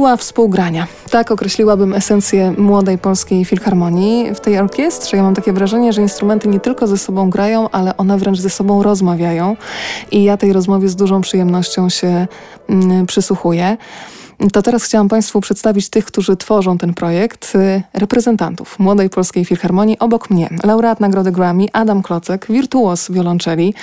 [0.00, 0.86] Siła współgrania.
[1.10, 4.34] Tak określiłabym esencję młodej polskiej filharmonii.
[4.34, 7.96] W tej orkiestrze ja mam takie wrażenie, że instrumenty nie tylko ze sobą grają, ale
[7.96, 9.56] one wręcz ze sobą rozmawiają.
[10.10, 12.26] I ja tej rozmowie z dużą przyjemnością się
[12.68, 13.76] mm, przysłuchuję.
[14.52, 19.98] To teraz chciałam Państwu przedstawić tych, którzy tworzą ten projekt, y, reprezentantów Młodej Polskiej Filharmonii.
[19.98, 23.74] Obok mnie laureat Nagrody Grammy Adam Klocek, wirtuos wiolonczeli,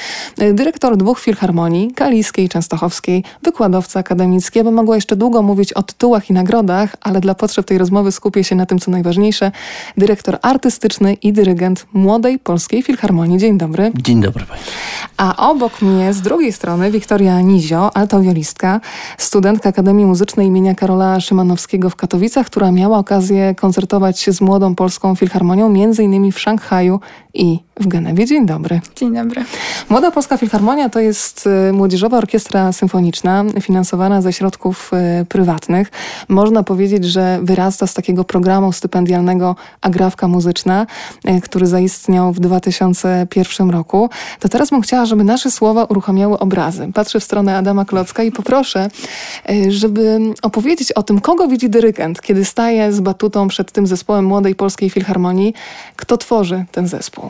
[0.41, 4.59] y, dyrektor dwóch filharmonii, Kaliskiej i Częstochowskiej, wykładowca akademicki.
[4.59, 8.11] Ja bym mogła jeszcze długo mówić o tytułach i nagrodach, ale dla potrzeb tej rozmowy
[8.11, 9.51] skupię się na tym, co najważniejsze.
[9.97, 13.37] Dyrektor artystyczny i dyrygent Młodej Polskiej Filharmonii.
[13.37, 13.91] Dzień dobry.
[13.95, 14.71] Dzień dobry Państwu.
[15.17, 18.81] A obok mnie z drugiej strony Wiktoria Nizio, altowiolistka,
[19.17, 24.75] studentka Akademii Muzycznej imienia Karola Szymanowskiego w Katowicach, która miała okazję koncertować się z Młodą
[24.75, 26.99] Polską Filharmonią, między innymi w Szanghaju
[27.33, 28.25] i w Genewie.
[28.25, 28.81] Dzień dobry.
[28.95, 29.43] Dzień dobry.
[29.89, 35.91] Młoda Polska Filharmonia to jest y, młodzieżowa orkiestra symfoniczna finansowana ze środków y, prywatnych.
[36.27, 40.85] Można powiedzieć, że wyrasta z takiego programu stypendialnego Agrawka Muzyczna,
[41.29, 44.09] y, który zaistniał w 2001 roku.
[44.39, 46.89] To teraz bym chciała, żeby nasze słowa uruchamiały obrazy.
[46.93, 48.89] Patrzę w stronę Adama Klocka i poproszę,
[49.69, 54.55] żeby opowiedzieć o tym, kogo widzi dyrygent, kiedy staje z batutą przed tym zespołem Młodej
[54.55, 55.53] Polskiej Filharmonii.
[55.95, 57.29] Kto tworzy ten zespół?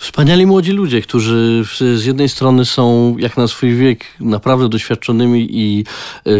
[0.00, 1.64] Wspaniali młodzi ludzie, którzy
[1.96, 5.84] z jednej strony są jak na swój wiek naprawdę doświadczonymi i
[6.24, 6.34] yy,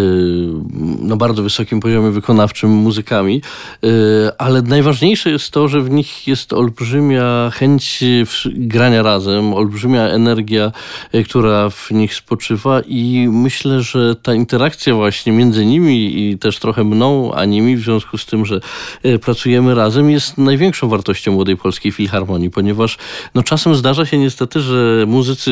[1.00, 3.42] na bardzo wysokim poziomie wykonawczym muzykami,
[3.82, 3.90] yy,
[4.38, 8.04] ale najważniejsze jest to, że w nich jest olbrzymia chęć
[8.46, 10.72] grania razem, olbrzymia energia,
[11.12, 16.58] yy, która w nich spoczywa i myślę, że ta interakcja właśnie między nimi i też
[16.58, 18.60] trochę mną, a nimi w związku z tym, że
[19.20, 22.98] pracujemy razem jest największą wartością Młodej Polskiej Filharmonii, ponieważ
[23.34, 25.50] no, czasem zdarza się niestety, że muzycy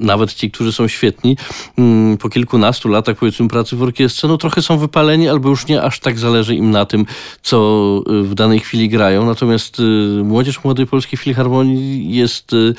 [0.00, 1.36] nawet ci, którzy są świetni,
[1.78, 5.82] mm, po kilkunastu latach powiedzmy pracy w orkiestrze, no trochę są wypaleni albo już nie
[5.82, 7.06] aż tak zależy im na tym,
[7.42, 7.56] co
[8.10, 9.26] y, w danej chwili grają.
[9.26, 9.82] Natomiast y,
[10.24, 12.74] młodzież Młodej Polskiej Filharmonii jest y,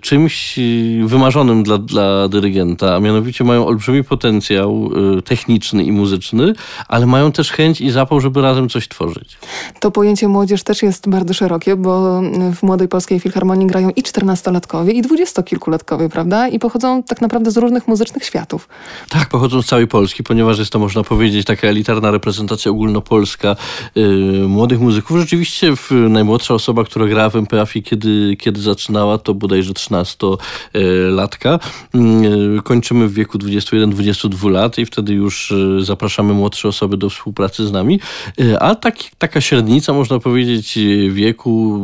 [0.00, 0.58] czymś
[1.04, 4.90] wymarzonym dla, dla dyrygenta, a mianowicie mają olbrzymi potencjał
[5.24, 6.52] techniczny i muzyczny,
[6.88, 9.38] ale mają też chęć i zapał, żeby razem coś tworzyć.
[9.80, 12.22] To pojęcie młodzież też jest bardzo szerokie, bo
[12.54, 16.45] w Młodej Polskiej Filharmonii grają i czternastolatkowie, i dwudziestokilkulatkowie, prawda?
[16.48, 18.68] I pochodzą tak naprawdę z różnych muzycznych światów.
[19.08, 23.56] Tak, pochodzą z całej Polski, ponieważ jest to, można powiedzieć, taka elitarna reprezentacja ogólnopolska
[23.94, 25.18] yy, młodych muzyków.
[25.18, 31.58] Rzeczywiście najmłodsza osoba, która grała w MPAF-ie, kiedy, kiedy zaczynała, to bodajże 13-latka.
[31.94, 37.66] Yy, kończymy w wieku 21-22 lat i wtedy już yy, zapraszamy młodsze osoby do współpracy
[37.66, 38.00] z nami.
[38.38, 40.78] Yy, a tak, taka średnica, można powiedzieć,
[41.10, 41.80] wieku,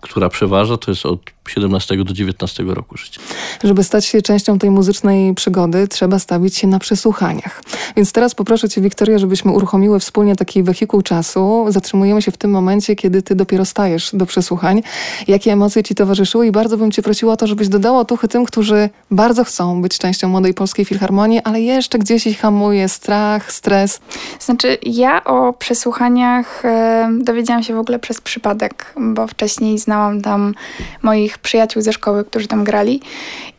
[0.00, 3.20] która przeważa, to jest od 17 do 19 roku życia.
[3.64, 7.62] Żeby stać się częścią tej muzycznej przygody, trzeba stawić się na przesłuchaniach.
[7.96, 11.66] Więc teraz poproszę Cię, Wiktoria, żebyśmy uruchomiły wspólnie taki wehikuł czasu.
[11.68, 14.82] Zatrzymujemy się w tym momencie, kiedy Ty dopiero stajesz do przesłuchań.
[15.28, 18.44] Jakie emocje Ci towarzyszyły i bardzo bym Cię prosiła o to, żebyś dodała otuchy tym,
[18.44, 24.00] którzy bardzo chcą być częścią Młodej Polskiej Filharmonii, ale jeszcze gdzieś ich hamuje strach, stres.
[24.40, 30.54] Znaczy, ja o przesłuchaniach e, dowiedziałam się w ogóle przez przypadek, bo wcześniej znałam tam
[31.02, 33.00] moich przyjaciół ze szkoły, którzy tam grali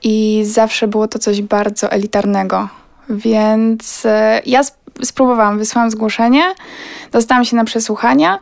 [0.04, 2.70] i zawsze było to coś bardzo elitarnego.
[3.10, 4.62] Więc e, ja
[5.04, 6.44] spróbowałam, wysłałam zgłoszenie,
[7.12, 8.40] dostałam się na przesłuchania,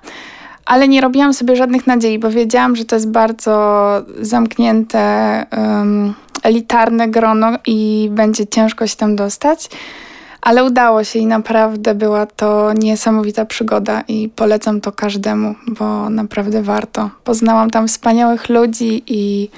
[0.66, 3.92] ale nie robiłam sobie żadnych nadziei, bo wiedziałam, że to jest bardzo
[4.22, 6.14] zamknięte, um,
[6.44, 9.70] elitarne grono i będzie ciężko się tam dostać.
[10.46, 16.62] Ale udało się i naprawdę była to niesamowita przygoda i polecam to każdemu, bo naprawdę
[16.62, 17.10] warto.
[17.24, 19.50] Poznałam tam wspaniałych ludzi i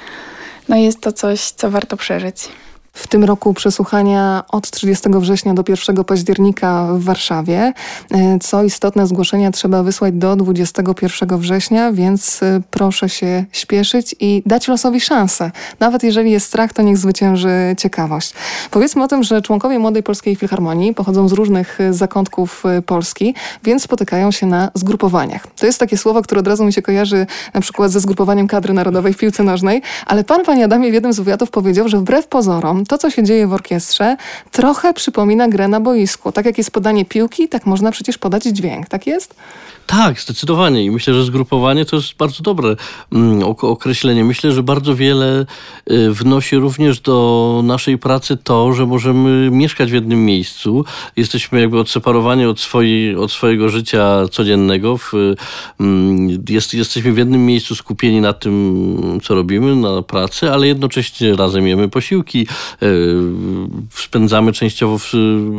[0.69, 2.49] no jest to coś, co warto przeżyć.
[2.97, 7.73] W tym roku przesłuchania od 30 września do 1 października w Warszawie.
[8.11, 14.43] E, co istotne, zgłoszenia trzeba wysłać do 21 września, więc e, proszę się śpieszyć i
[14.45, 15.51] dać losowi szansę.
[15.79, 18.33] Nawet jeżeli jest strach, to niech zwycięży ciekawość.
[18.71, 23.83] Powiedzmy o tym, że członkowie Młodej Polskiej Filharmonii pochodzą z różnych e, zakątków Polski, więc
[23.83, 25.47] spotykają się na zgrupowaniach.
[25.47, 28.73] To jest takie słowo, które od razu mi się kojarzy na przykład ze zgrupowaniem kadry
[28.73, 32.27] narodowej w piłce nożnej, ale pan, panie Adamie, w jednym z wywiadów powiedział, że wbrew
[32.27, 34.17] pozorom to, co się dzieje w orkiestrze,
[34.51, 36.31] trochę przypomina grę na boisku.
[36.31, 38.89] Tak jak jest podanie piłki, tak można przecież podać dźwięk.
[38.89, 39.35] Tak jest?
[39.87, 40.85] Tak, zdecydowanie.
[40.85, 42.75] I myślę, że zgrupowanie to jest bardzo dobre
[43.11, 44.23] mm, określenie.
[44.23, 45.45] Myślę, że bardzo wiele
[45.91, 50.85] y, wnosi również do naszej pracy to, że możemy mieszkać w jednym miejscu.
[51.15, 54.97] Jesteśmy jakby odseparowani od, swojej, od swojego życia codziennego.
[54.97, 55.11] W,
[55.79, 61.35] mm, jest, jesteśmy w jednym miejscu skupieni na tym, co robimy, na pracy, ale jednocześnie
[61.35, 62.47] razem jemy posiłki,
[63.91, 64.97] spędzamy częściowo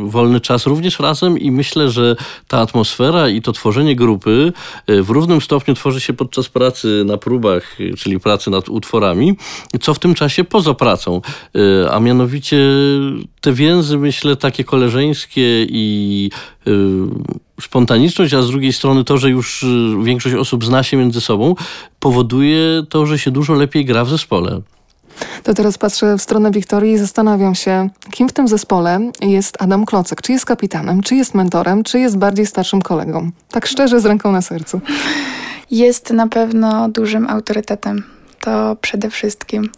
[0.05, 2.15] wolny czas również razem i myślę, że
[2.47, 4.53] ta atmosfera i to tworzenie grupy
[4.87, 9.37] w równym stopniu tworzy się podczas pracy na próbach, czyli pracy nad utworami,
[9.81, 11.21] co w tym czasie poza pracą,
[11.91, 12.57] a mianowicie
[13.41, 16.29] te więzy, myślę, takie koleżeńskie i
[17.61, 19.65] spontaniczność, a z drugiej strony to, że już
[20.03, 21.55] większość osób zna się między sobą,
[21.99, 24.61] powoduje to, że się dużo lepiej gra w zespole.
[25.43, 29.85] To teraz patrzę w stronę Wiktorii i zastanawiam się, kim w tym zespole jest Adam
[29.85, 30.21] Klocek.
[30.21, 33.31] Czy jest kapitanem, czy jest mentorem, czy jest bardziej starszym kolegą?
[33.51, 34.81] Tak szczerze, z ręką na sercu.
[35.71, 38.03] Jest na pewno dużym autorytetem.
[38.39, 39.69] To przede wszystkim.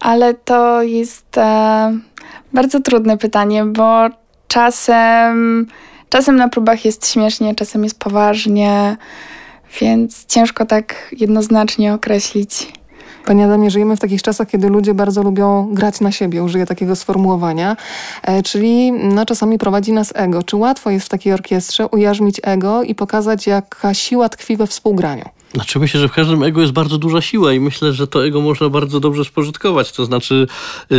[0.00, 1.98] Ale to jest e,
[2.52, 4.08] bardzo trudne pytanie, bo
[4.48, 5.66] czasem,
[6.08, 8.96] czasem na próbach jest śmiesznie, czasem jest poważnie,
[9.80, 12.72] więc ciężko tak jednoznacznie określić.
[13.24, 16.96] Panie Adamie, żyjemy w takich czasach, kiedy ludzie bardzo lubią grać na siebie, użyję takiego
[16.96, 17.76] sformułowania,
[18.22, 20.42] e, czyli no, czasami prowadzi nas ego.
[20.42, 25.24] Czy łatwo jest w takiej orkiestrze ujarzmić ego i pokazać, jaka siła tkwi we współgraniu?
[25.54, 28.40] Znaczy myślę, że w każdym ego jest bardzo duża siła i myślę, że to ego
[28.40, 29.92] można bardzo dobrze spożytkować.
[29.92, 30.46] To znaczy
[30.90, 30.98] yy,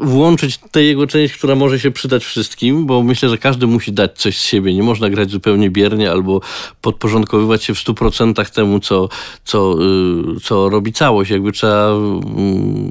[0.00, 4.18] włączyć tę jego część, która może się przydać wszystkim, bo myślę, że każdy musi dać
[4.18, 4.74] coś z siebie.
[4.74, 6.40] Nie można grać zupełnie biernie albo
[6.80, 9.08] podporządkowywać się w stu procentach temu, co,
[9.44, 11.30] co, yy, co robi całość.
[11.30, 11.88] Jakby trzeba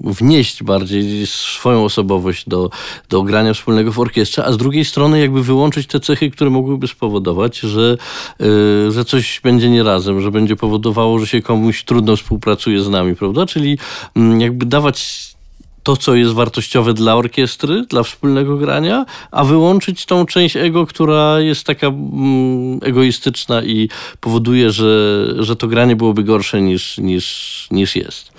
[0.03, 2.69] yy, wnieść bardziej swoją osobowość do,
[3.09, 6.87] do grania wspólnego w orkiestrze, a z drugiej strony jakby wyłączyć te cechy, które mogłyby
[6.87, 7.97] spowodować, że,
[8.41, 12.89] y, że coś będzie nie razem, że będzie powodowało, że się komuś trudno współpracuje z
[12.89, 13.45] nami, prawda?
[13.45, 13.77] Czyli
[14.15, 15.27] mm, jakby dawać
[15.83, 21.39] to, co jest wartościowe dla orkiestry, dla wspólnego grania, a wyłączyć tą część ego, która
[21.39, 27.95] jest taka mm, egoistyczna i powoduje, że, że to granie byłoby gorsze niż, niż, niż
[27.95, 28.31] jest.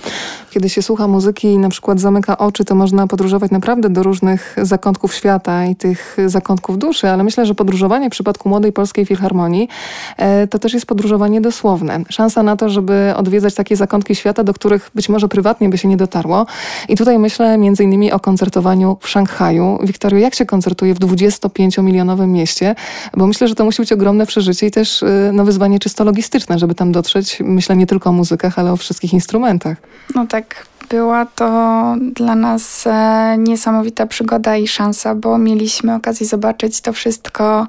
[0.58, 4.56] Kiedy się słucha muzyki i na przykład zamyka oczy, to można podróżować naprawdę do różnych
[4.62, 9.68] zakątków świata i tych zakątków duszy, ale myślę, że podróżowanie w przypadku Młodej Polskiej Filharmonii
[10.16, 12.00] e, to też jest podróżowanie dosłowne.
[12.08, 15.88] Szansa na to, żeby odwiedzać takie zakątki świata, do których być może prywatnie by się
[15.88, 16.46] nie dotarło.
[16.88, 19.78] I tutaj myślę między innymi o koncertowaniu w Szanghaju.
[19.82, 22.74] Wiktorio, jak się koncertuje w 25-milionowym mieście?
[23.16, 26.58] Bo myślę, że to musi być ogromne przeżycie i też e, no, wyzwanie czysto logistyczne,
[26.58, 27.38] żeby tam dotrzeć.
[27.44, 29.76] Myślę nie tylko o muzykach, ale o wszystkich instrumentach.
[30.14, 30.47] No tak,
[30.88, 37.66] była to dla nas e, niesamowita przygoda i szansa, bo mieliśmy okazję zobaczyć to wszystko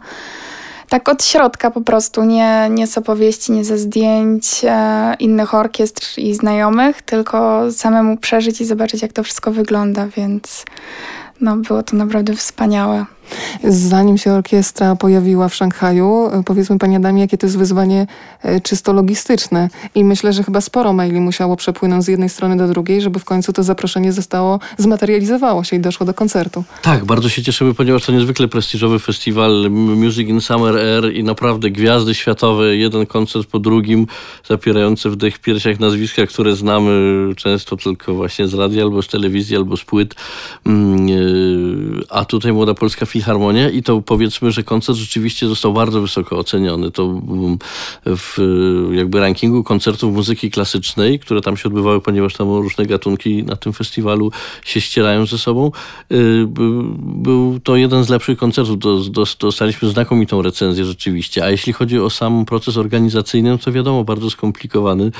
[0.89, 6.19] tak od środka po prostu, nie, nie z opowieści, nie ze zdjęć e, innych orkiestr
[6.19, 10.65] i znajomych, tylko samemu przeżyć i zobaczyć, jak to wszystko wygląda, więc
[11.41, 13.05] no, było to naprawdę wspaniałe.
[13.63, 18.07] Zanim się orkiestra pojawiła w Szanghaju, powiedzmy Pani Adamie, jakie to jest wyzwanie
[18.43, 19.69] e, czysto logistyczne.
[19.95, 23.25] I myślę, że chyba sporo maili musiało przepłynąć z jednej strony do drugiej, żeby w
[23.25, 26.63] końcu to zaproszenie zostało, zmaterializowało się i doszło do koncertu.
[26.81, 31.69] Tak, bardzo się cieszymy, ponieważ to niezwykle prestiżowy festiwal Music in Summer Air i naprawdę
[31.71, 34.07] gwiazdy światowe, jeden koncert po drugim,
[34.47, 36.91] zapierający w piersiach nazwiska, które znamy
[37.35, 40.15] często tylko właśnie z radia, albo z telewizji, albo z płyt.
[40.65, 41.11] Mm, e,
[42.09, 46.37] a tutaj Młoda Polska Filharmonia Filharmonię i to powiedzmy, że koncert rzeczywiście został bardzo wysoko
[46.37, 46.91] oceniony.
[46.91, 47.57] To mm,
[48.05, 48.37] w
[48.91, 53.73] jakby rankingu koncertów muzyki klasycznej, które tam się odbywały, ponieważ tam różne gatunki na tym
[53.73, 54.31] festiwalu
[54.65, 55.71] się ścierają ze sobą,
[56.11, 56.45] y,
[56.99, 58.77] był to jeden z lepszych koncertów.
[59.39, 61.43] Dostaliśmy znakomitą recenzję rzeczywiście.
[61.43, 65.11] A jeśli chodzi o sam proces organizacyjny, no to wiadomo, bardzo skomplikowany.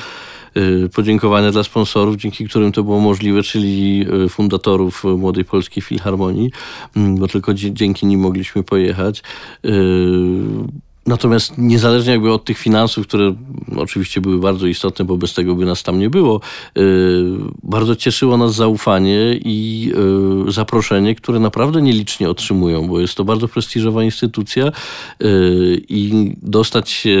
[0.56, 6.50] Y, podziękowania dla sponsorów, dzięki którym to było możliwe, czyli y, fundatorów Młodej Polskiej Filharmonii,
[6.96, 9.22] mm, bo tylko dzięki nim mogliśmy pojechać.
[9.64, 9.70] Y,
[11.06, 13.34] natomiast niezależnie jakby od tych finansów, które
[13.76, 16.40] oczywiście były bardzo istotne, bo bez tego by nas tam nie było,
[17.62, 19.92] bardzo cieszyło nas zaufanie i
[20.48, 24.72] zaproszenie, które naprawdę nielicznie otrzymują, bo jest to bardzo prestiżowa instytucja
[25.88, 27.18] i dostać się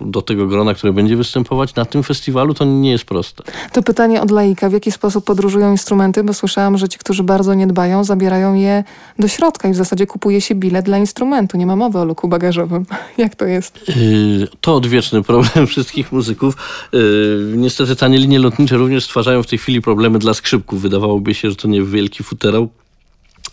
[0.00, 3.42] do tego grona, które będzie występować na tym festiwalu, to nie jest proste.
[3.72, 4.68] To pytanie od laika.
[4.68, 6.24] W jaki sposób podróżują instrumenty?
[6.24, 8.84] Bo słyszałam, że ci, którzy bardzo nie dbają, zabierają je
[9.18, 11.56] do środka i w zasadzie kupuje się bilet dla instrumentu.
[11.56, 12.86] Nie ma mowy o luku bagażowym.
[13.18, 13.88] Jak to jest?
[13.88, 16.56] Yy, to odwieczny problem wszystkich muzyków.
[16.92, 20.82] Yy, niestety tanie linie lotnicze również stwarzają w tej chwili problemy dla skrzypków.
[20.82, 22.68] Wydawałoby się, że to nie wielki futerał,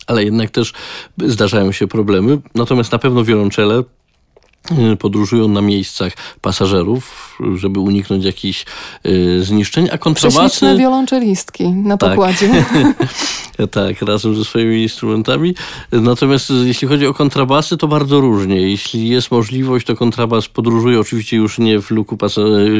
[0.06, 0.72] ale jednak też
[1.26, 2.38] zdarzają się problemy.
[2.54, 3.82] Natomiast na pewno wiolonczele
[4.98, 8.64] podróżują na miejscach pasażerów żeby uniknąć jakichś
[9.06, 10.38] y, zniszczeń, a kontrabasy...
[10.38, 12.10] Prześliczne wiolonczelistki na tak.
[12.10, 12.64] pokładzie.
[13.70, 15.54] tak, razem ze swoimi instrumentami.
[15.92, 18.70] Natomiast jeśli chodzi o kontrabasy, to bardzo różnie.
[18.70, 22.18] Jeśli jest możliwość, to kontrabas podróżuje oczywiście już nie w luku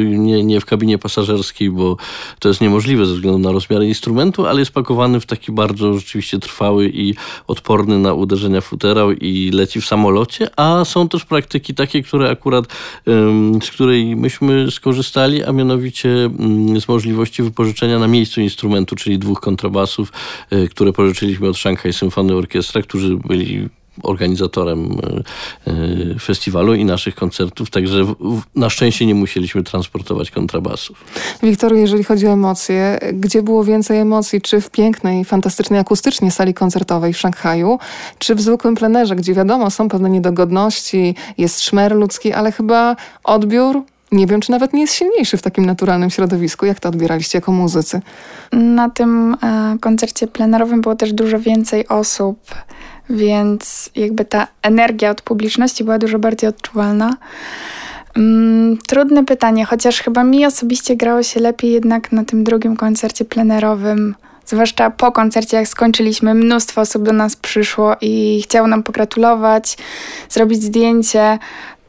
[0.05, 1.97] nie, nie w kabinie pasażerskiej, bo
[2.38, 6.38] to jest niemożliwe ze względu na rozmiary instrumentu, ale jest pakowany w taki bardzo rzeczywiście
[6.38, 7.14] trwały i
[7.47, 12.64] odporny na uderzenia futerał i leci w samolocie, a są też praktyki takie, które akurat
[13.62, 16.31] z której myśmy skorzystali, a mianowicie
[16.81, 20.12] z możliwości wypożyczenia na miejscu instrumentu, czyli dwóch kontrabasów,
[20.50, 23.69] e, które pożyczyliśmy od Shanghai Symphony Orchestra, którzy byli
[24.03, 24.91] organizatorem
[25.67, 28.05] e, e, festiwalu i naszych koncertów, także
[28.55, 31.05] na szczęście nie musieliśmy transportować kontrabasów.
[31.43, 34.41] Wiktor, jeżeli chodzi o emocje, gdzie było więcej emocji?
[34.41, 37.79] Czy w pięknej, fantastycznej akustycznie sali koncertowej w Szanghaju,
[38.19, 43.83] czy w zwykłym plenerze, gdzie wiadomo, są pewne niedogodności, jest szmer ludzki, ale chyba odbiór
[44.15, 46.67] nie wiem, czy nawet nie jest silniejszy w takim naturalnym środowisku.
[46.67, 48.01] Jak to odbieraliście jako muzycy?
[48.53, 52.39] Na tym e, koncercie plenerowym było też dużo więcej osób
[53.11, 57.17] więc jakby ta energia od publiczności była dużo bardziej odczuwalna.
[58.17, 63.25] Mm, trudne pytanie, chociaż chyba mi osobiście grało się lepiej jednak na tym drugim koncercie
[63.25, 64.15] plenerowym.
[64.47, 69.77] Zwłaszcza po koncercie, jak skończyliśmy, mnóstwo osób do nas przyszło i chciało nam pogratulować,
[70.29, 71.39] zrobić zdjęcie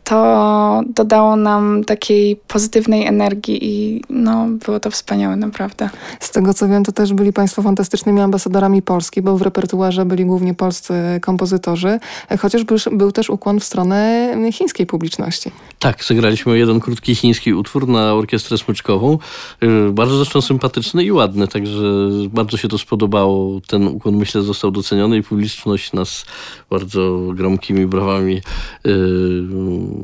[0.06, 5.90] to dodało nam takiej pozytywnej energii i no, było to wspaniałe, naprawdę.
[6.20, 10.26] Z tego co wiem, to też byli Państwo fantastycznymi ambasadorami Polski, bo w repertuarze byli
[10.26, 12.00] głównie polscy kompozytorzy,
[12.40, 15.52] chociaż był, był też ukłon w stronę chińskiej publiczności.
[15.80, 19.18] Tak, zagraliśmy jeden krótki chiński utwór na orkiestrę smyczkową.
[19.64, 23.62] Y, bardzo zresztą sympatyczny i ładny, także bardzo się to spodobało.
[23.68, 26.26] Ten ukłon myślę został doceniony i publiczność nas
[26.70, 28.42] bardzo gromkimi brawami
[28.86, 29.95] yy,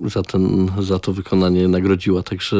[0.00, 2.22] za, ten, za to wykonanie nagrodziła.
[2.22, 2.56] Także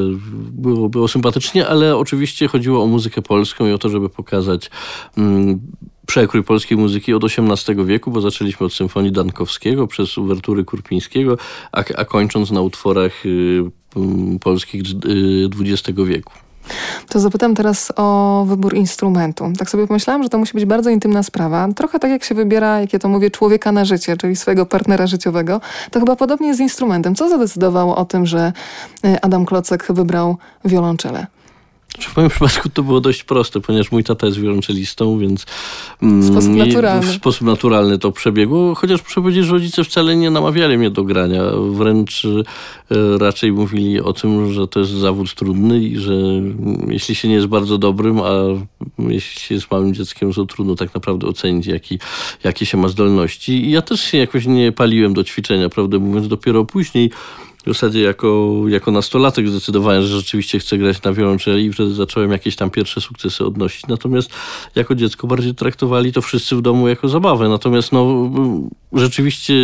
[0.52, 4.71] było, było sympatycznie, ale oczywiście chodziło o muzykę polską i o to, żeby pokazać
[5.16, 5.61] mm,
[6.07, 11.38] przekrój polskiej muzyki od XVIII wieku, bo zaczęliśmy od symfonii Dankowskiego przez uwertury Kurpińskiego,
[11.73, 14.83] a, a kończąc na utworach y, y, polskich
[15.61, 16.33] XX wieku.
[17.08, 19.52] To zapytam teraz o wybór instrumentu.
[19.58, 21.68] Tak sobie pomyślałam, że to musi być bardzo intymna sprawa.
[21.76, 25.06] Trochę tak jak się wybiera, jak ja to mówię, człowieka na życie, czyli swojego partnera
[25.06, 25.60] życiowego.
[25.90, 27.14] To chyba podobnie jest z instrumentem.
[27.14, 28.52] Co zadecydowało o tym, że
[29.04, 31.26] y, Adam Klocek wybrał wiolonczelę?
[32.00, 35.47] W moim przypadku to było dość proste, ponieważ mój tata jest wiolonczelistą, więc
[36.02, 38.75] mm, w sposób naturalny, w sposób naturalny to przebiegło.
[38.75, 41.42] Chociaż muszę powiedzieć, że rodzice wcale nie namawiali mnie do grania.
[41.71, 46.12] Wręcz e, raczej mówili o tym, że to jest zawód trudny i że
[46.88, 48.33] jeśli się nie jest bardzo dobrym, a
[48.99, 51.99] jeśli się jest małym dzieckiem, to trudno tak naprawdę ocenić, jaki,
[52.45, 53.52] jakie się ma zdolności.
[53.52, 57.11] I ja też się jakoś nie paliłem do ćwiczenia, prawdę mówiąc, dopiero później
[57.67, 62.33] w zasadzie jako, jako nastolatek zdecydowałem, że rzeczywiście chcę grać na wiolonczeli i wtedy zacząłem
[62.33, 63.87] jakieś tam pierwsze sukcesy odnosić.
[63.87, 64.31] Natomiast
[64.75, 67.49] jako dziecko bardziej traktowali to wszyscy w domu jako zabawę.
[67.49, 68.31] Natomiast no,
[68.93, 69.55] rzeczywiście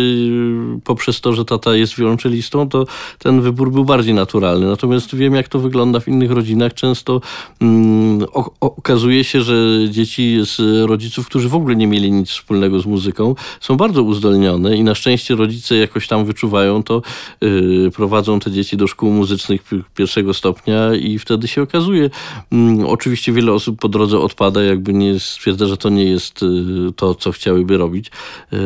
[0.83, 2.85] poprzez to, że tata jest wiolonczelistą, to
[3.19, 4.65] ten wybór był bardziej naturalny.
[4.65, 6.73] Natomiast wiem, jak to wygląda w innych rodzinach.
[6.73, 7.21] Często
[7.61, 8.25] mm,
[8.59, 9.55] okazuje się, że
[9.89, 14.77] dzieci z rodziców, którzy w ogóle nie mieli nic wspólnego z muzyką, są bardzo uzdolnione
[14.77, 17.01] i na szczęście rodzice jakoś tam wyczuwają to,
[17.41, 19.61] yy, prowadzą te dzieci do szkół muzycznych
[19.95, 22.09] pierwszego stopnia i wtedy się okazuje.
[22.51, 26.47] Mm, oczywiście wiele osób po drodze odpada, jakby nie stwierdza, że to nie jest y,
[26.95, 28.07] to, co chciałyby robić.
[28.53, 28.57] Y,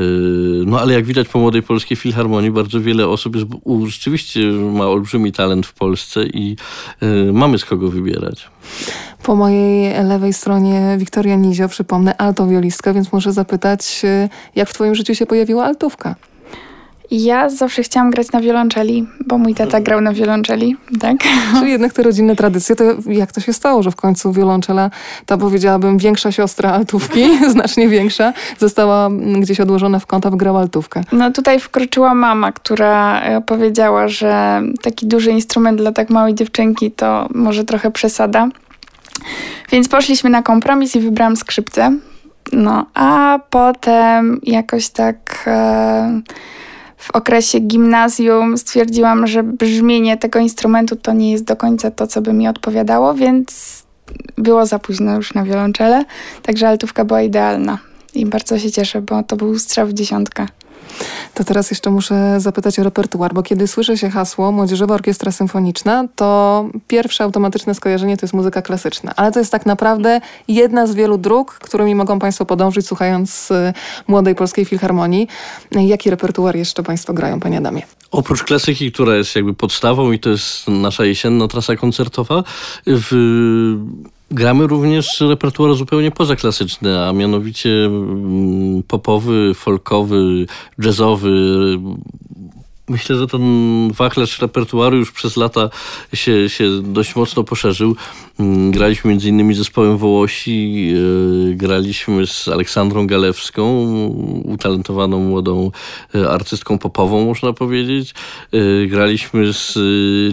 [0.66, 3.48] no ale jak widać po Młodej Polskiej Filharmonii bardzo wiele osób jest,
[3.86, 6.56] rzeczywiście ma olbrzymi talent w Polsce i
[7.04, 8.48] y, mamy z kogo wybierać.
[9.24, 14.02] Po mojej lewej stronie Wiktoria Nizio, przypomnę, altowiolistka, więc muszę zapytać,
[14.56, 16.16] jak w twoim życiu się pojawiła altówka?
[17.12, 21.18] Ja zawsze chciałam grać na wiolonczeli, bo mój tata grał na wiolonczeli, tak?
[21.60, 24.90] Czyli jednak te rodzinne tradycje, to jak to się stało, że w końcu wiolonczela,
[25.26, 31.04] ta powiedziałabym większa siostra altówki, znacznie większa, została gdzieś odłożona w kąt, a wygrała altówkę?
[31.12, 36.92] No tutaj wkroczyła mama, która e, powiedziała, że taki duży instrument dla tak małej dziewczynki
[36.92, 38.48] to może trochę przesada.
[39.72, 41.98] Więc poszliśmy na kompromis i wybrałam skrzypce.
[42.52, 45.44] No, a potem jakoś tak...
[45.48, 46.22] E
[47.00, 52.22] w okresie gimnazjum stwierdziłam, że brzmienie tego instrumentu to nie jest do końca to, co
[52.22, 53.84] by mi odpowiadało, więc
[54.38, 56.06] było za późno już na wiolonczele,
[56.42, 57.78] także altówka była idealna
[58.14, 60.48] i bardzo się cieszę, bo to był strzał w dziesiątkę.
[61.34, 66.06] To teraz jeszcze muszę zapytać o repertuar, bo kiedy słyszy się hasło Młodzieżowa Orkiestra Symfoniczna,
[66.16, 69.14] to pierwsze automatyczne skojarzenie to jest muzyka klasyczna.
[69.16, 73.74] Ale to jest tak naprawdę jedna z wielu dróg, którymi mogą Państwo podążyć słuchając y,
[74.08, 75.28] Młodej Polskiej Filharmonii.
[75.72, 77.82] Jaki repertuar jeszcze Państwo grają, Panie Adamie?
[78.12, 82.44] Oprócz klasyki, która jest jakby podstawą i to jest nasza jesienna trasa koncertowa,
[82.86, 83.12] w
[84.32, 90.46] Gramy również repertuar zupełnie pozaklasyczny, a mianowicie mm, popowy, folkowy,
[90.80, 91.32] jazzowy,
[92.90, 93.42] Myślę, że ten
[93.92, 95.70] wachlarz repertuaru już przez lata
[96.14, 97.96] się, się dość mocno poszerzył.
[98.40, 100.94] Mm, graliśmy między innymi z zespołem Wołosi,
[101.52, 103.86] e, graliśmy z Aleksandrą Galewską,
[104.46, 105.72] utalentowaną młodą
[106.16, 108.14] e, artystką popową, można powiedzieć.
[108.52, 109.78] E, graliśmy z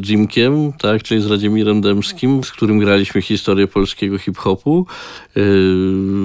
[0.06, 4.86] Jimkiem, tak, czyli z Radziemirem Dębskim, z którym graliśmy historię polskiego hip-hopu.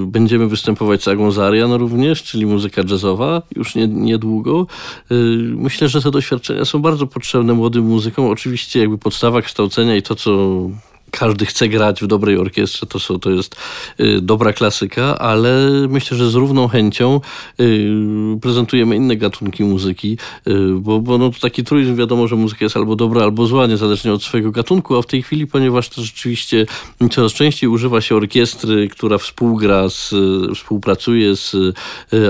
[0.06, 4.66] Będziemy występować z Agą Zarian również, czyli muzyka jazzowa, już nie, niedługo.
[5.56, 8.26] Myślę, że te doświadczenia są bardzo potrzebne młodym muzykom.
[8.26, 10.60] Oczywiście jakby podstawa kształcenia i to, co
[11.12, 13.56] każdy chce grać w dobrej orkiestrze, to, są, to jest
[14.00, 17.20] y, dobra klasyka, ale myślę, że z równą chęcią
[17.60, 17.90] y,
[18.40, 22.76] prezentujemy inne gatunki muzyki, y, bo, bo no, to taki truizm, wiadomo, że muzyka jest
[22.76, 26.66] albo dobra, albo zła, niezależnie od swojego gatunku, a w tej chwili, ponieważ to rzeczywiście
[27.10, 30.14] coraz częściej używa się orkiestry, która współgra, z,
[30.54, 31.56] współpracuje z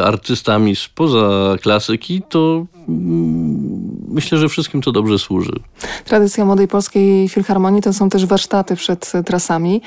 [0.04, 5.52] artystami spoza klasyki, to mm, myślę, że wszystkim to dobrze służy.
[6.04, 9.82] Tradycja Młodej Polskiej Filharmonii to są też warsztaty przed trasami.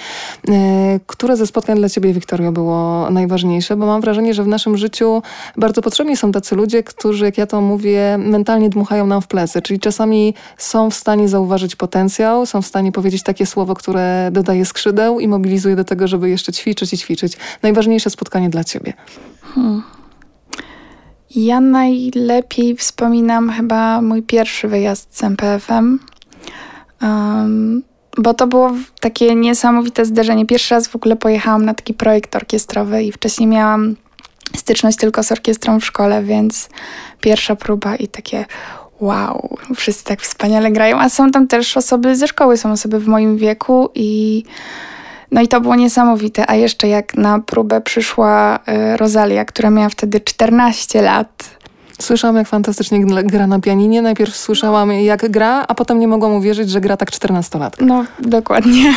[0.50, 3.78] E, które ze spotkań dla Ciebie, Wiktorio, było najważniejsze?
[3.78, 5.22] Bo mam wrażenie, że w naszym życiu
[5.58, 9.62] bardzo potrzebni są tacy ludzie, którzy, jak ja to mówię, mentalnie dmuchają nam w plecy.
[9.62, 14.66] Czyli czasami są w stanie zauważyć potencjał, są w stanie powiedzieć takie słowo, które dodaje
[14.66, 17.38] skrzydeł i mobilizuje do tego, żeby jeszcze ćwiczyć i ćwiczyć.
[17.64, 18.94] Najważniejsze spotkanie dla Ciebie.
[19.42, 19.84] Hmm.
[21.36, 26.00] Ja najlepiej wspominam chyba mój pierwszy wyjazd z MPF-em,
[27.02, 27.84] um,
[28.18, 30.46] bo to było takie niesamowite zderzenie.
[30.46, 33.96] Pierwszy raz w ogóle pojechałam na taki projekt orkiestrowy i wcześniej miałam
[34.56, 36.70] styczność tylko z orkiestrą w szkole, więc
[37.22, 38.46] pierwsza próba i takie
[39.00, 43.08] wow, wszyscy tak wspaniale grają, a są tam też osoby ze szkoły, są osoby w
[43.08, 44.44] moim wieku i
[45.32, 46.50] no i to było niesamowite.
[46.50, 48.60] A jeszcze jak na próbę przyszła
[48.94, 51.58] y, Rosalia, która miała wtedy 14 lat.
[52.00, 54.02] Słyszałam, jak fantastycznie gra na pianinie.
[54.02, 57.78] Najpierw słyszałam, jak gra, a potem nie mogłam uwierzyć, że gra tak 14 lat.
[57.82, 58.94] No, dokładnie.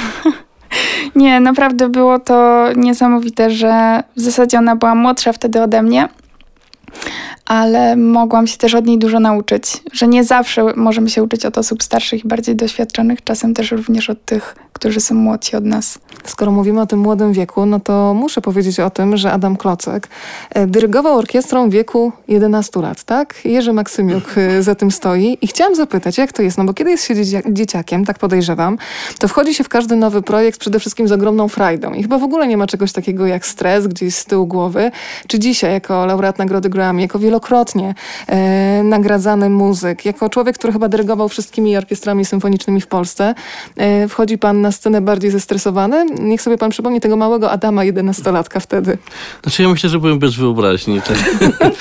[1.17, 6.09] nie, naprawdę było to niesamowite, że w zasadzie ona była młodsza wtedy ode mnie,
[7.49, 11.59] ale mogłam się też od niej dużo nauczyć, że nie zawsze możemy się uczyć od
[11.59, 15.99] osób starszych i bardziej doświadczonych, czasem też również od tych, którzy są młodsi od nas.
[16.25, 20.09] Skoro mówimy o tym młodym wieku, no to muszę powiedzieć o tym, że Adam Klocek
[20.51, 23.35] e, dyrygował orkiestrą w wieku 11 lat, tak?
[23.45, 26.59] Jerzy Maksymiuk e, za tym stoi i chciałam zapytać, jak to jest?
[26.59, 27.15] No bo kiedy jest się
[27.53, 28.79] dzieciakiem, tak podejrzewam,
[29.19, 32.23] to wchodzi się w każdy nowy projekt przede wszystkim z ogromną frajdą i chyba w
[32.23, 34.91] ogóle nie ma czegoś takiego jak stres gdzieś z tyłu głowy.
[35.27, 37.95] Czy dzisiaj jako laureat Nagrody Grammy, jako wielokrotnie
[38.27, 43.35] e, nagradzany muzyk, jako człowiek, który chyba dyrygował wszystkimi orkiestrami symfonicznymi w Polsce,
[43.77, 46.07] e, wchodzi pan na scenę bardziej zestresowany?
[46.21, 48.99] Niech sobie pan przypomni tego małego Adama, jedenastolatka wtedy.
[49.43, 51.01] Znaczy ja myślę, że byłem bez wyobraźni.
[51.03, 51.19] Tak.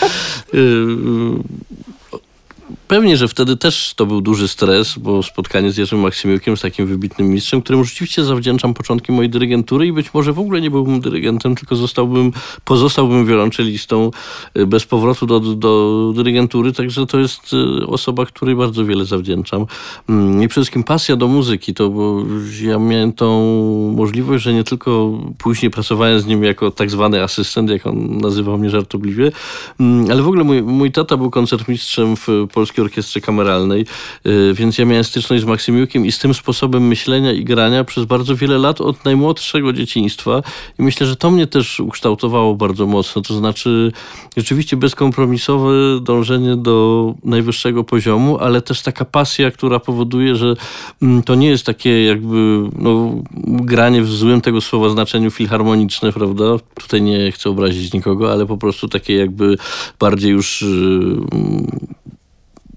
[2.88, 6.86] Pewnie, że wtedy też to był duży stres, bo spotkanie z Jerzym Maksymiukiem, z takim
[6.86, 11.02] wybitnym mistrzem, którym rzeczywiście zawdzięczam początki mojej dyrygentury i być może w ogóle nie byłbym
[11.02, 12.32] dyrygentem, tylko zostałbym,
[12.66, 14.12] pozostałbym wiolonczelistą
[14.58, 19.66] y, bez powrotu do, do dyrygentury, także to jest y, osoba, której bardzo wiele zawdzięczam.
[20.10, 22.24] Mm, I przede wszystkim pasja do muzyki, to bo
[22.62, 27.70] ja miałem tą możliwość, że nie tylko później pracowałem z nim jako tak zwany asystent,
[27.70, 29.32] jak on nazywał mnie żartobliwie,
[29.80, 32.28] mm, ale w ogóle mój, mój tata był koncertmistrzem w
[32.58, 33.86] Polskiej Orkiestrze Kameralnej,
[34.26, 38.06] y, więc ja miałem styczność z Maksymiukiem i z tym sposobem myślenia i grania przez
[38.06, 40.42] bardzo wiele lat od najmłodszego dzieciństwa
[40.80, 43.92] i myślę, że to mnie też ukształtowało bardzo mocno, to znaczy
[44.38, 50.54] rzeczywiście bezkompromisowe dążenie do najwyższego poziomu, ale też taka pasja, która powoduje, że
[51.02, 53.12] mm, to nie jest takie jakby no,
[53.48, 56.46] granie w złym tego słowa znaczeniu filharmoniczne, prawda?
[56.82, 59.58] Tutaj nie chcę obrazić nikogo, ale po prostu takie jakby
[60.00, 60.68] bardziej już y,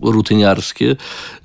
[0.03, 0.97] rutyniarskie.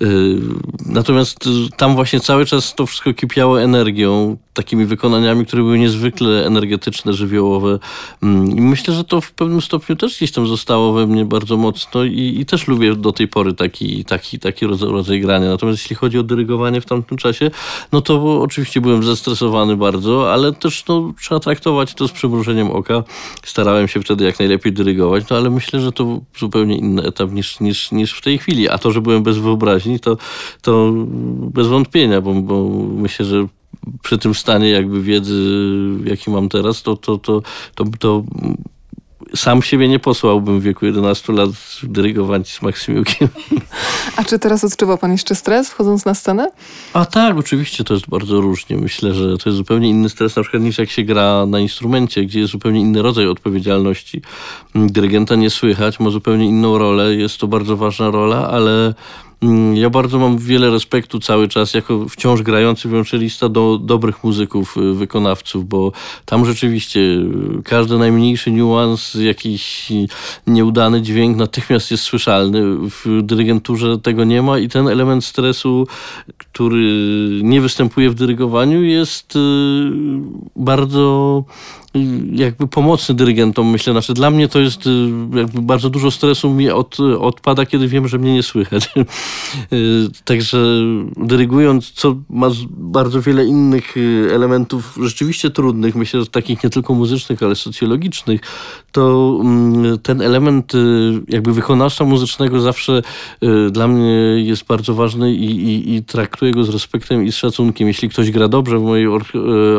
[0.02, 0.38] Y,
[0.86, 7.13] natomiast tam właśnie cały czas to wszystko kipiało energią, takimi wykonaniami, które były niezwykle energetyczne,
[7.13, 7.80] żywiołowe.
[8.24, 11.58] Mm, I myślę, że to w pewnym stopniu też gdzieś tam zostało we mnie bardzo
[11.58, 15.50] mocno i, i też lubię do tej pory taki, taki, taki rodzaj grania.
[15.50, 17.52] Natomiast jeśli chodzi o dyrygowanie w tamtym czasie,
[17.91, 23.04] no to oczywiście byłem zestresowany bardzo, ale też no, trzeba traktować to z przymrużeniem oka.
[23.44, 27.60] Starałem się wtedy jak najlepiej dyrygować, no ale myślę, że to zupełnie inny etap niż,
[27.60, 28.70] niż, niż w tej chwili.
[28.70, 30.18] A to, że byłem bez wyobraźni, to,
[30.62, 30.91] to
[31.54, 33.48] bez wątpienia, bo, bo myślę, że
[34.04, 35.60] przy tym stanie jakby wiedzy,
[36.06, 37.41] jaki mam teraz, to, to, to,
[37.76, 38.24] to, to
[39.36, 41.50] sam siebie nie posłałbym w wieku 11 lat
[41.84, 43.28] dyrygować z Maksymiukiem.
[44.17, 46.52] A czy teraz odczuwa pan jeszcze stres wchodząc na scenę?
[46.93, 48.78] A tak, oczywiście to jest bardzo różnie.
[48.78, 52.26] Myślę, że to jest zupełnie inny stres na przykład niż jak się gra na instrumencie,
[52.26, 54.21] gdzie jest zupełnie inny rodzaj odpowiedzialności.
[54.76, 58.93] Dyrygenta nie słychać, ma zupełnie inną rolę, jest to bardzo ważna rola, ale
[59.25, 59.25] Mm,
[59.74, 64.93] ja bardzo mam wiele respektu cały czas, jako wciąż grający wiolonczelista, do dobrych muzyków, y,
[64.93, 65.91] wykonawców, bo
[66.26, 69.91] tam rzeczywiście y, każdy najmniejszy niuans, jakiś
[70.48, 72.62] nieudany dźwięk natychmiast jest słyszalny.
[72.89, 75.88] W dyrygenturze tego nie ma i ten element stresu,
[76.38, 76.86] który
[77.43, 79.39] nie występuje w dyrygowaniu, jest y,
[80.56, 81.43] bardzo
[82.31, 83.93] jakby pomocny dyrygentom, myślę.
[83.93, 84.89] Znaczy, dla mnie to jest y,
[85.34, 88.89] jakby bardzo dużo stresu mi od, odpada, kiedy wiem, że mnie nie słychać.
[89.73, 90.58] Y, także
[91.17, 96.93] dyrygując, co ma bardzo wiele innych y, elementów rzeczywiście trudnych, myślę, że takich nie tylko
[96.93, 98.41] muzycznych, ale socjologicznych,
[98.91, 100.73] to mm, ten element
[101.29, 103.01] jakby wykonawstwa muzycznego zawsze
[103.71, 107.88] dla mnie jest bardzo ważny i, i, i traktuję go z respektem i z szacunkiem.
[107.88, 109.25] Jeśli ktoś gra dobrze w mojej or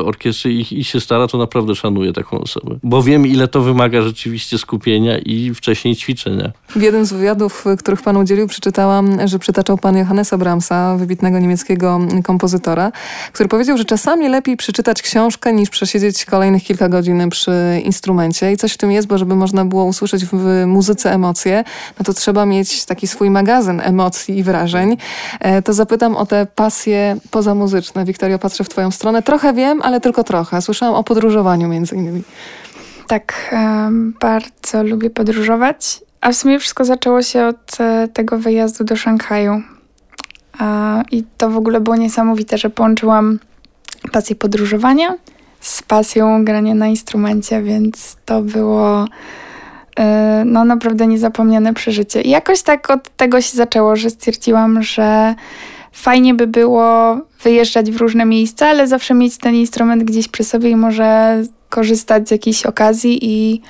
[0.05, 2.79] orkiestrze i, i się stara, to naprawdę szanuję taką osobę.
[2.83, 6.53] Bo wiem, ile to wymaga rzeczywiście skupienia i wcześniej ćwiczenia.
[6.69, 12.01] W jednym z wywiadów, których pan udzielił, przeczytałam, że przytaczał pan Johannesa Brahmsa, wybitnego niemieckiego
[12.25, 12.93] kompozytora,
[13.33, 18.53] który powiedział, że czasami lepiej przeczytać książkę, niż przesiedzieć kolejnych kilka godzin przy instrumencie.
[18.53, 21.65] I coś w tym jest, bo żeby można było usłyszeć w muzyce emocje,
[21.99, 24.97] no to trzeba mieć taki swój magazyn emocji i wrażeń.
[25.41, 28.05] E, to zapytam o te pasje pozamuzyczne.
[28.05, 29.23] Wiktorio, patrzę w twoją stronę.
[29.23, 30.63] Trochę wiem, ale tylko trochę.
[30.63, 32.23] Słyszałam o podróżowaniu między innymi.
[33.07, 33.55] Tak,
[34.21, 36.01] bardzo lubię podróżować.
[36.21, 39.63] A w sumie wszystko zaczęło się od e, tego wyjazdu do Szanghaju.
[41.11, 43.39] I to w ogóle było niesamowite, że połączyłam
[44.13, 45.15] pasję podróżowania
[45.61, 49.07] z pasją grania na instrumencie, więc to było
[49.99, 52.23] e, no naprawdę niezapomniane przeżycie.
[52.23, 55.35] I jakoś tak od tego się zaczęło, że stwierdziłam, że
[55.93, 60.71] fajnie by było wyjeżdżać w różne miejsca, ale zawsze mieć ten instrument gdzieś przy sobie
[60.71, 63.61] i może korzystać z jakiejś okazji i,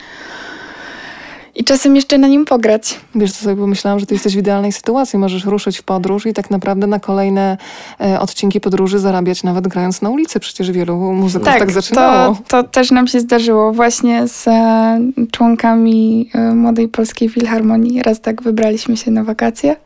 [1.54, 3.00] i czasem jeszcze na nim pograć.
[3.14, 5.18] Wiesz, co sobie pomyślałam, że ty jesteś w idealnej sytuacji.
[5.18, 7.56] Możesz ruszyć w podróż i tak naprawdę na kolejne
[8.00, 10.40] e, odcinki podróży zarabiać nawet grając na ulicy.
[10.40, 12.35] Przecież wielu muzyków tak, tak zaczynało.
[12.35, 15.00] To, to też nam się zdarzyło właśnie z e,
[15.32, 18.02] członkami e, Młodej Polskiej Filharmonii.
[18.02, 19.76] Raz tak wybraliśmy się na wakacje.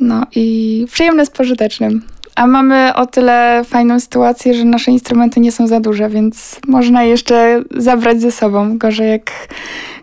[0.00, 2.02] No i przyjemne z pożytecznym.
[2.38, 7.04] A mamy o tyle fajną sytuację, że nasze instrumenty nie są za duże, więc można
[7.04, 8.78] jeszcze zabrać ze sobą.
[8.78, 9.30] Gorzej jak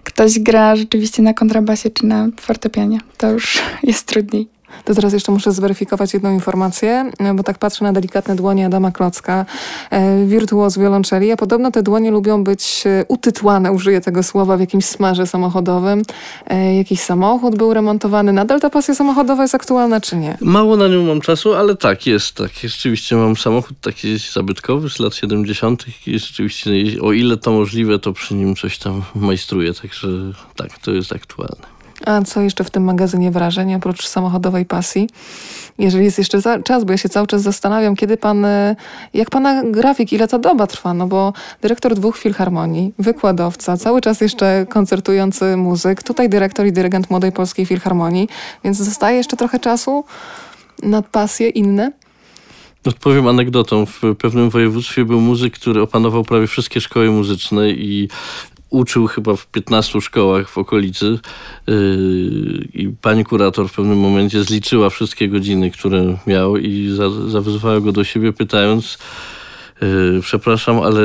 [0.04, 4.55] ktoś gra rzeczywiście na kontrabasie czy na fortepianie, to już jest trudniej.
[4.84, 9.46] To teraz jeszcze muszę zweryfikować jedną informację, bo tak patrzę na delikatne dłonie Adama Klocka,
[9.90, 14.60] e, wirtuoz wiolonczeli, a podobno te dłonie lubią być e, utytłane, użyję tego słowa, w
[14.60, 16.02] jakimś smarze samochodowym.
[16.48, 18.34] E, jakiś samochód był remontowany.
[18.34, 20.38] Nadal ta pasja samochodowa jest aktualna, czy nie?
[20.42, 22.52] Mało na nią mam czasu, ale tak, jest tak.
[22.64, 25.86] Rzeczywiście mam samochód taki zabytkowy z lat 70.
[26.08, 30.08] i rzeczywiście, o ile to możliwe, to przy nim coś tam majstruję, także
[30.56, 31.75] tak, to jest aktualne.
[32.06, 35.10] A co jeszcze w tym magazynie wrażeń, oprócz samochodowej pasji?
[35.78, 38.76] Jeżeli jest jeszcze czas, bo ja się cały czas zastanawiam, kiedy pan, e,
[39.14, 44.22] jak pana grafik, ile ta doba trwa, no bo dyrektor dwóch filharmonii, wykładowca, cały czas
[44.22, 48.30] jeszcze koncertujący muzyk, tutaj dyrektor i dyrygent Młodej Polskiej Filharmonii,
[48.64, 50.04] więc zostaje jeszcze trochę czasu
[50.84, 51.92] na pasje inne?
[52.88, 53.86] Odpowiem anegdotą.
[53.86, 58.10] W pewnym województwie był muzyk, który opanował prawie wszystkie szkoły muzyczne i
[58.76, 61.20] uczył chyba w 15 szkołach w okolicy
[61.68, 61.76] yy,
[62.74, 66.90] i pani kurator w pewnym momencie zliczyła wszystkie godziny, które miał i
[67.32, 68.98] za, go do siebie pytając
[69.82, 71.02] yy, przepraszam, ale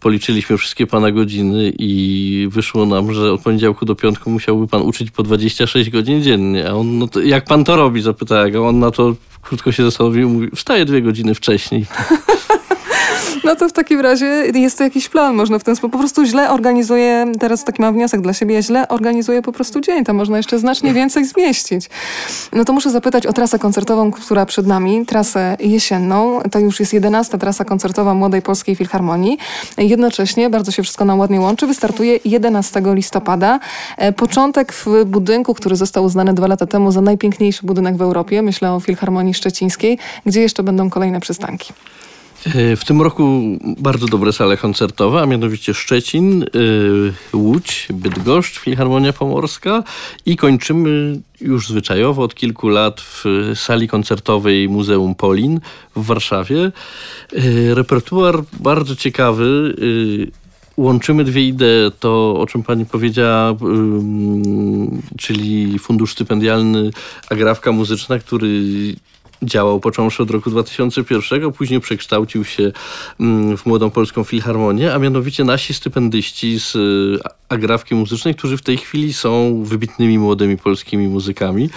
[0.00, 5.10] policzyliśmy wszystkie pana godziny i wyszło nam, że od poniedziałku do piątku musiałby pan uczyć
[5.10, 6.68] po 26 godzin dziennie.
[6.68, 8.02] A on, no to, jak pan to robi?
[8.02, 8.68] Zapytała go.
[8.68, 11.86] On na to krótko się zastanowił mówi, wstaje dwie godziny wcześniej.
[13.44, 16.24] No to w takim razie jest to jakiś plan, można w ten sposób, po prostu
[16.24, 20.16] źle organizuję, teraz taki mam wniosek dla siebie, ja źle organizuję po prostu dzień, tam
[20.16, 21.90] można jeszcze znacznie więcej zmieścić.
[22.52, 26.92] No to muszę zapytać o trasę koncertową, która przed nami, trasę jesienną, to już jest
[26.92, 29.38] jedenasta trasa koncertowa Młodej Polskiej Filharmonii.
[29.78, 33.60] Jednocześnie, bardzo się wszystko nam ładnie łączy, wystartuje 11 listopada.
[33.96, 38.42] E, początek w budynku, który został uznany dwa lata temu za najpiękniejszy budynek w Europie,
[38.42, 41.72] myślę o Filharmonii Szczecińskiej, gdzie jeszcze będą kolejne przystanki.
[42.46, 43.42] E, w tym roku
[43.78, 46.46] bardzo dobre sale koncertowe, a mianowicie Szczecin, e,
[47.36, 49.82] Łódź, Bydgoszcz, Filharmonia Pomorska
[50.26, 55.60] i kończymy już zwyczajowo od kilku lat w sali koncertowej Muzeum Polin
[55.96, 56.72] w Warszawie.
[57.32, 59.74] E, repertuar bardzo ciekawy.
[60.76, 63.56] Łączymy dwie idee, to o czym pani powiedziała,
[65.18, 66.90] czyli fundusz stypendialny
[67.30, 68.62] Agrafka Muzyczna, który
[69.44, 72.72] działał począwszy od roku 2001, później przekształcił się
[73.20, 78.62] mm, w Młodą Polską Filharmonię, a mianowicie nasi stypendyści z e, agrafki muzycznej, którzy w
[78.62, 81.70] tej chwili są wybitnymi młodymi polskimi muzykami,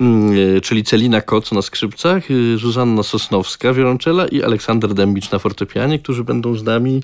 [0.00, 5.38] mm, e, czyli Celina Koc na skrzypcach, e, Zuzanna Sosnowska wiolonczela i Aleksander Dębicz na
[5.38, 7.02] fortepianie, którzy będą z nami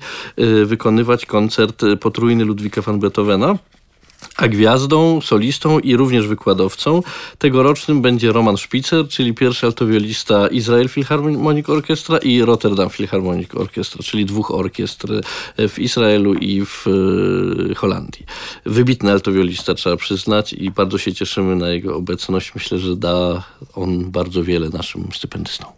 [0.65, 3.57] wykonywać koncert potrójny Ludwika van Beethovena.
[4.37, 7.01] A gwiazdą, solistą i również wykładowcą
[7.37, 14.25] tegorocznym będzie Roman Szpicer, czyli pierwszy altowiolista Izrael Philharmonic Orchestra i Rotterdam Philharmonic Orchestra, czyli
[14.25, 15.21] dwóch orkiestr
[15.57, 16.85] w Izraelu i w
[17.71, 18.25] e, Holandii.
[18.65, 22.55] Wybitny altowiolista trzeba przyznać i bardzo się cieszymy na jego obecność.
[22.55, 23.43] Myślę, że da
[23.75, 25.69] on bardzo wiele naszym stypendystom.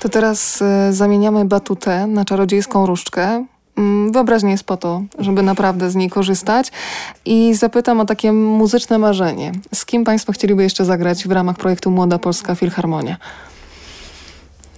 [0.00, 3.46] To teraz e, zamieniamy batutę na czarodziejską różdżkę.
[3.76, 6.72] Mm, wyobraźnia jest po to, żeby naprawdę z niej korzystać.
[7.24, 9.52] I zapytam o takie muzyczne marzenie.
[9.74, 13.16] Z kim Państwo chcieliby jeszcze zagrać w ramach projektu Młoda Polska Filharmonia?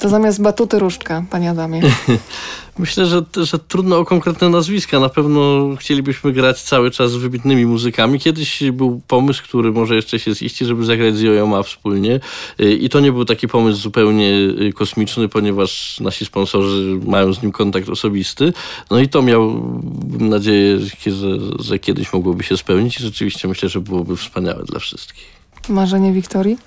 [0.09, 1.83] To zamiast batuty różdżka, panie Adamie.
[2.79, 5.01] Myślę, że, że trudno o konkretne nazwiska.
[5.01, 8.19] Na pewno chcielibyśmy grać cały czas z wybitnymi muzykami.
[8.19, 12.21] Kiedyś był pomysł, który może jeszcze się ziści, żeby zagrać z Jojo Ma wspólnie.
[12.59, 17.53] I to nie był taki pomysł zupełnie y, kosmiczny, ponieważ nasi sponsorzy mają z nim
[17.53, 18.53] kontakt osobisty.
[18.91, 23.81] No i to miałbym nadzieję, że, że kiedyś mogłoby się spełnić i rzeczywiście myślę, że
[23.81, 25.27] byłoby wspaniałe dla wszystkich.
[25.69, 26.59] Marzenie Wiktorii?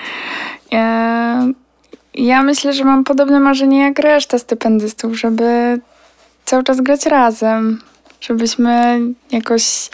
[0.72, 1.63] ja
[2.14, 5.78] ja myślę, że mam podobne marzenie jak reszta stypendystów, żeby
[6.44, 7.80] cały czas grać razem,
[8.20, 9.00] żebyśmy
[9.32, 9.90] jakoś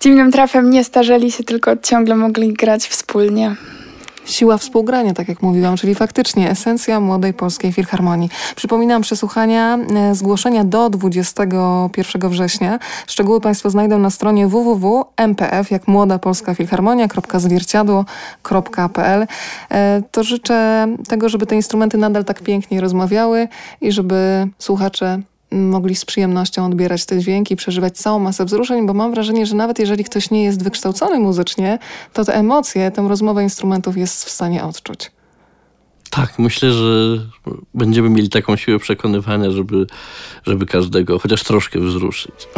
[0.00, 3.56] dziwnym trafem nie starzeli się, tylko ciągle mogli grać wspólnie
[4.26, 8.30] siła współgrania, tak jak mówiłam, czyli faktycznie esencja młodej polskiej filharmonii.
[8.56, 12.78] Przypominam przesłuchania, e, zgłoszenia do 21 września.
[13.06, 19.26] Szczegóły Państwo znajdą na stronie www.mpf, jak młoda polska filharmonia.zwierciadło.pl.
[19.70, 23.48] E, to życzę tego, żeby te instrumenty nadal tak pięknie rozmawiały
[23.80, 29.10] i żeby słuchacze mogli z przyjemnością odbierać te dźwięki, przeżywać całą masę wzruszeń, bo mam
[29.10, 31.78] wrażenie, że nawet jeżeli ktoś nie jest wykształcony muzycznie,
[32.12, 35.10] to te emocje, tę rozmowę instrumentów jest w stanie odczuć.
[36.10, 37.18] Tak, myślę, że
[37.74, 39.86] będziemy mieli taką siłę przekonywania, żeby,
[40.46, 42.48] żeby każdego chociaż troszkę wzruszyć.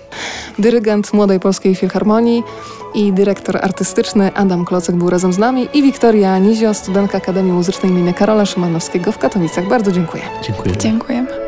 [0.58, 2.42] Dyrygent Młodej Polskiej Filharmonii
[2.94, 7.92] i dyrektor artystyczny Adam Klocek był razem z nami i Wiktoria Nizio, studentka Akademii Muzycznej
[7.92, 8.14] im.
[8.14, 9.68] Karola Szymanowskiego w Katowicach.
[9.68, 10.22] Bardzo dziękuję.
[10.42, 10.76] Dziękuję.
[10.76, 11.45] Dziękujemy.